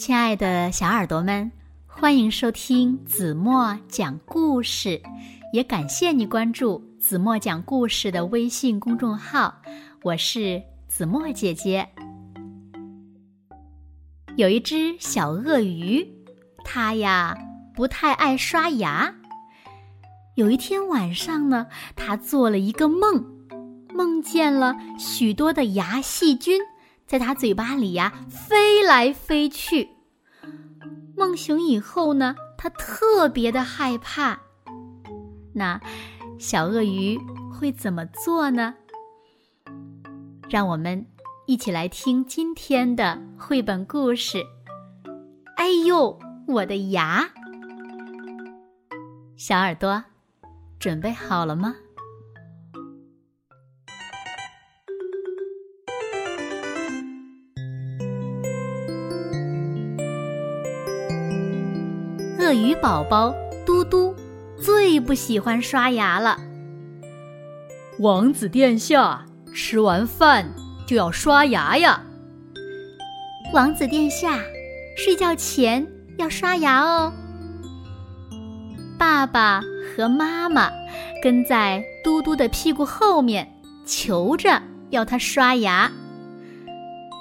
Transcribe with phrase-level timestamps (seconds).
[0.00, 1.52] 亲爱的小耳朵们，
[1.86, 4.98] 欢迎收听子墨讲故事，
[5.52, 9.54] 也感谢你关注子墨讲故事的微信公众号。
[10.02, 11.86] 我是子墨姐姐。
[14.36, 16.10] 有一只小鳄鱼，
[16.64, 17.36] 它呀
[17.74, 19.14] 不太爱刷牙。
[20.34, 23.22] 有一天晚上呢，它做了一个梦，
[23.92, 26.58] 梦见了许多的牙细菌。
[27.10, 29.88] 在他嘴巴里呀，飞来飞去。
[31.16, 34.38] 梦醒以后呢，他特别的害怕。
[35.52, 35.80] 那
[36.38, 37.18] 小鳄鱼
[37.52, 38.76] 会怎么做呢？
[40.48, 41.04] 让我们
[41.48, 44.46] 一起来听今天的绘本故事。
[45.56, 46.16] 哎呦，
[46.46, 47.28] 我的牙！
[49.36, 50.04] 小耳朵，
[50.78, 51.74] 准备好了吗？
[62.70, 63.34] 鱼宝宝
[63.66, 64.14] 嘟嘟
[64.56, 66.38] 最不喜欢刷牙了。
[67.98, 70.48] 王子殿下，吃完饭
[70.86, 72.00] 就要刷牙呀。
[73.52, 74.38] 王子殿下，
[74.96, 75.84] 睡觉前
[76.16, 77.12] 要刷牙哦。
[78.96, 79.60] 爸爸
[79.96, 80.70] 和妈妈
[81.20, 83.52] 跟在嘟嘟的屁股后面，
[83.84, 85.90] 求着要他刷牙。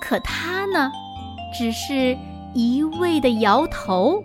[0.00, 0.92] 可他呢，
[1.52, 2.16] 只是
[2.54, 4.22] 一味的摇头。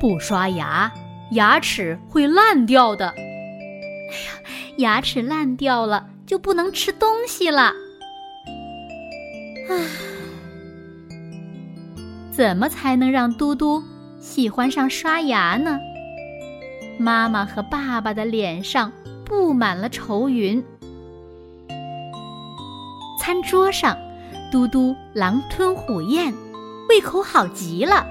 [0.00, 0.92] 不刷牙，
[1.32, 3.08] 牙齿会烂掉的。
[3.08, 4.32] 哎呀，
[4.78, 7.72] 牙齿烂掉了就不能吃东西了。
[9.68, 9.74] 唉，
[12.30, 13.82] 怎么才能让嘟嘟
[14.20, 15.78] 喜欢上刷牙呢？
[16.98, 18.90] 妈妈和爸爸的脸上
[19.24, 20.64] 布满了愁云。
[23.20, 23.96] 餐桌上，
[24.50, 26.32] 嘟嘟狼吞虎咽，
[26.88, 28.06] 胃口好极了。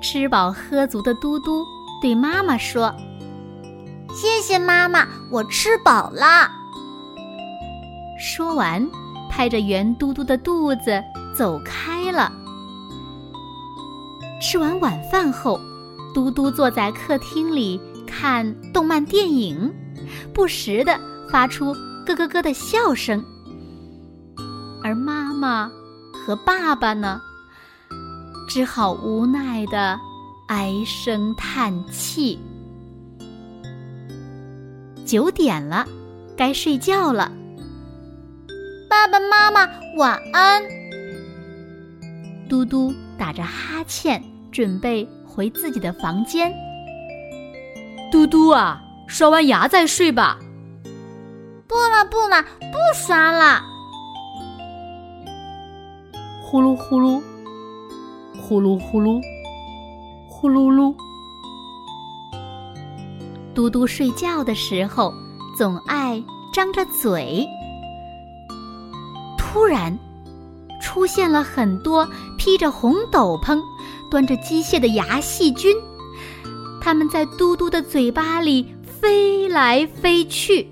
[0.00, 1.64] 吃饱喝足的嘟嘟
[2.00, 2.94] 对妈妈说
[4.14, 6.50] ：“谢谢妈妈，我吃饱了。”
[8.18, 8.88] 说完，
[9.30, 11.02] 拍着圆嘟嘟的肚子
[11.36, 12.32] 走开了。
[14.40, 15.60] 吃完晚饭后，
[16.14, 19.72] 嘟嘟坐在客厅里看动漫电影，
[20.32, 20.98] 不时的
[21.30, 21.74] 发出
[22.06, 23.22] 咯咯咯的笑声。
[24.82, 25.70] 而妈妈
[26.12, 27.20] 和爸爸呢？
[28.50, 29.96] 只好无奈的
[30.48, 32.36] 唉声叹气。
[35.06, 35.86] 九点了，
[36.36, 37.30] 该睡觉了。
[38.88, 40.60] 爸爸妈妈晚安。
[42.48, 46.52] 嘟嘟打着哈欠，准备回自己的房间。
[48.10, 50.36] 嘟嘟啊，刷完牙再睡吧。
[51.68, 53.62] 不了不了，不刷了。
[56.42, 57.22] 呼噜呼噜。
[58.40, 59.20] 呼噜呼噜，
[60.28, 60.94] 呼噜噜。
[63.54, 65.12] 嘟嘟睡觉的时候
[65.56, 67.46] 总爱张着嘴。
[69.36, 69.96] 突然，
[70.80, 72.08] 出现了很多
[72.38, 73.60] 披着红斗篷、
[74.10, 75.76] 端着机械的牙细菌，
[76.80, 80.66] 它们在嘟嘟的嘴巴里飞来飞去。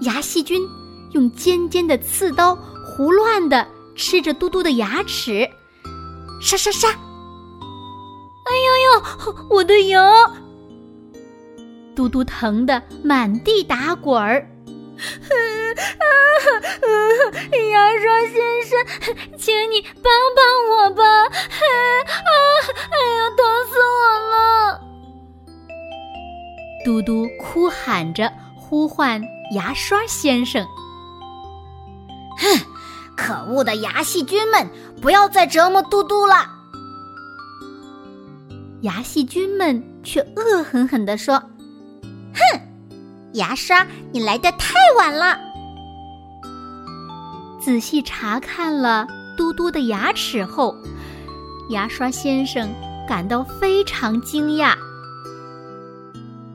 [0.00, 0.60] 牙细菌
[1.12, 5.48] 用尖尖的刺刀胡乱的吃着嘟嘟的牙齿。
[6.44, 6.88] 沙沙沙！
[6.88, 6.92] 哎
[8.52, 9.98] 呦呦，我的牙！
[11.96, 14.46] 嘟嘟疼得满地打滚儿。
[17.72, 18.78] 牙刷先生，
[19.38, 21.02] 请你帮帮我吧！
[21.02, 21.32] 啊，
[22.76, 24.36] 哎呀，疼死我了！
[26.84, 29.22] 嘟嘟哭喊着呼唤
[29.54, 30.62] 牙刷先生。
[32.36, 32.60] 哼！
[33.16, 34.68] 可恶的牙细菌们，
[35.04, 36.50] 不要再折磨嘟嘟了！
[38.80, 41.34] 牙细菌们却恶狠狠地说
[42.32, 42.60] ：“哼，
[43.34, 45.38] 牙刷，你来的太晚了。”
[47.60, 49.06] 仔细查看了
[49.36, 50.74] 嘟嘟的牙齿后，
[51.68, 52.66] 牙刷先生
[53.06, 54.74] 感到非常惊讶：“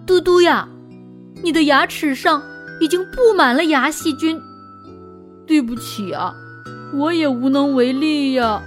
[0.08, 0.68] 嘟嘟呀，
[1.44, 2.42] 你的牙齿上
[2.82, 4.42] 已经布满了牙细菌，
[5.46, 6.34] 对不起啊！”
[6.94, 8.62] 我也无能为力呀。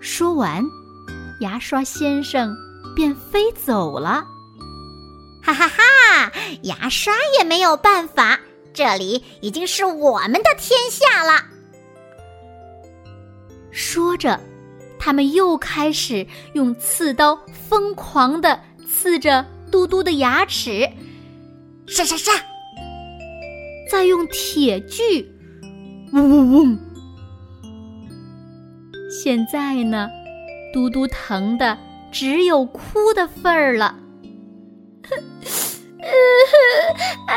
[0.00, 0.64] 说完，
[1.40, 2.56] 牙刷先生
[2.94, 4.24] 便飞走了。
[5.42, 6.32] 哈哈哈！
[6.62, 8.38] 牙刷也没有办法，
[8.72, 11.44] 这里已经是我们的天下了。
[13.70, 14.38] 说着，
[14.98, 17.38] 他们又开始用刺刀
[17.68, 20.88] 疯狂的刺着嘟嘟的牙齿，
[21.86, 22.32] 沙沙沙！
[23.90, 25.28] 再用铁锯。
[26.12, 26.78] 嗡嗡嗡！
[29.10, 30.10] 现在呢，
[30.72, 31.78] 嘟嘟疼的
[32.10, 33.86] 只有哭的份儿了。
[37.28, 37.34] 啊！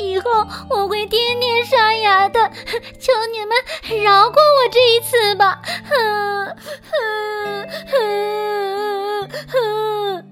[0.00, 0.30] 以后
[0.68, 2.50] 我会天天刷牙的，
[2.98, 5.62] 求你们饶过我这一次吧。
[5.84, 6.46] 哼
[6.90, 10.24] 哼哼哼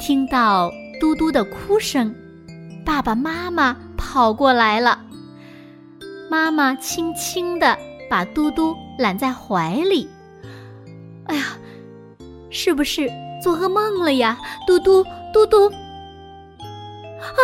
[0.00, 0.70] 听到
[1.00, 2.14] 嘟嘟的哭声，
[2.84, 5.00] 爸爸妈妈跑过来了。
[6.30, 7.76] 妈妈轻轻的
[8.08, 10.08] 把嘟嘟揽在怀里。
[11.26, 11.44] 哎呀，
[12.50, 13.10] 是不是？
[13.42, 15.68] 做噩梦了呀，嘟嘟嘟嘟！
[15.68, 17.34] 啊，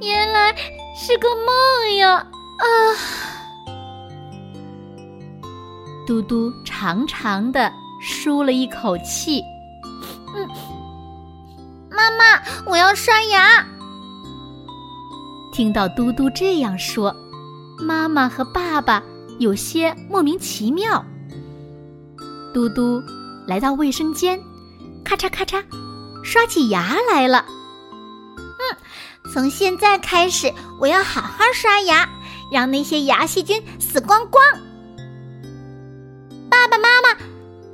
[0.00, 0.54] 原来
[0.96, 2.14] 是个梦呀！
[2.14, 2.64] 啊，
[6.06, 7.70] 嘟嘟长长的
[8.00, 9.42] 舒了一口气。
[10.34, 10.48] 嗯，
[11.90, 13.64] 妈妈，我要刷牙。
[15.54, 17.14] 听到嘟嘟这样说，
[17.78, 19.00] 妈妈和爸爸
[19.38, 21.02] 有些莫名其妙。
[22.52, 23.00] 嘟嘟。
[23.46, 24.40] 来到卫生间，
[25.04, 25.62] 咔嚓咔嚓，
[26.24, 27.44] 刷起牙来了。
[28.38, 32.08] 嗯，从现在开始，我要好好刷牙，
[32.50, 34.42] 让那些牙细菌死光光。
[36.50, 37.16] 爸爸妈妈，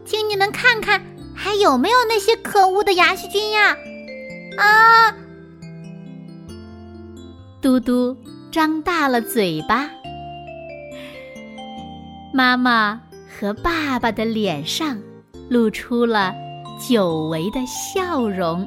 [0.05, 1.01] 请你们看看，
[1.37, 3.77] 还有没有那些可恶的牙细菌呀？
[4.59, 5.15] 啊！
[7.63, 8.17] 嘟嘟
[8.51, 9.91] 张大了嘴巴，
[12.33, 14.97] 妈妈和爸爸的脸上。
[15.51, 16.33] 露出了
[16.79, 18.65] 久违的笑容。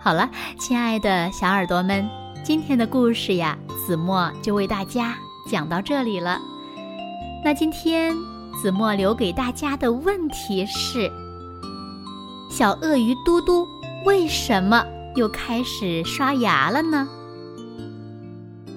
[0.00, 0.30] 好了，
[0.60, 2.08] 亲爱的小耳朵们，
[2.44, 5.16] 今天的故事呀，子墨就为大家
[5.50, 6.38] 讲到这里了。
[7.44, 8.16] 那今天
[8.62, 11.10] 子墨留给大家的问题是：
[12.60, 13.66] 小鳄鱼嘟嘟
[14.04, 14.84] 为什么
[15.16, 17.08] 又开始刷牙了呢？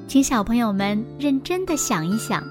[0.07, 2.41] 请小朋友们认真的想一想。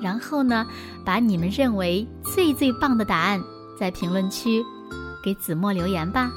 [0.00, 0.66] 然后呢，
[1.04, 3.38] 把你们认为最最棒的答案
[3.78, 4.64] 在评论区
[5.22, 6.30] 给子墨留言吧。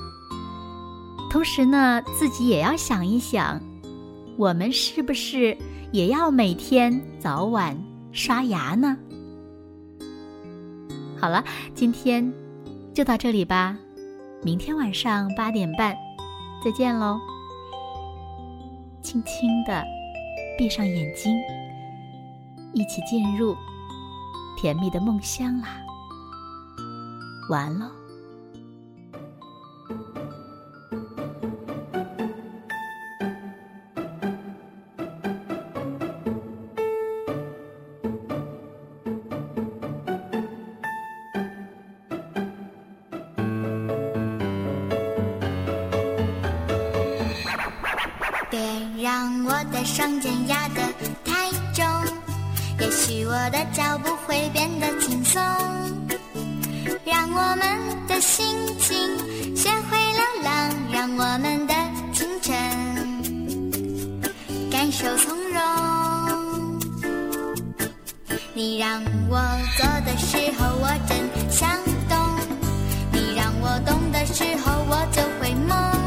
[1.30, 3.58] 同时呢，自己也要想一想，
[4.36, 5.58] 我们是不是
[5.94, 7.82] 也要每天早晚
[8.12, 8.98] 刷牙呢？
[11.18, 11.42] 好了，
[11.74, 12.30] 今天
[12.94, 13.78] 就到这里吧，
[14.44, 15.96] 明天晚上八点半
[16.64, 17.20] 再见喽。
[19.02, 19.84] 轻轻的
[20.58, 21.34] 闭上眼睛。
[22.74, 23.56] 一起进入
[24.58, 25.68] 甜蜜的梦乡啦！
[27.50, 28.01] 完喽。
[49.02, 50.82] 让我的双肩压得
[51.26, 51.84] 太重。
[52.80, 55.42] 也许我的脚步会变得轻松，
[57.04, 58.46] 让我们的心
[58.78, 58.96] 情
[59.56, 61.74] 学会流浪，让我们的
[62.14, 62.54] 清晨
[64.70, 66.80] 感受从容。
[68.54, 69.40] 你让我
[69.78, 71.18] 做的时候，我真
[71.50, 71.68] 想
[72.08, 72.38] 懂；
[73.12, 76.01] 你让我懂的时候，我就会懵。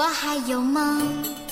[0.00, 1.49] 我还有梦。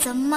[0.00, 0.36] 怎么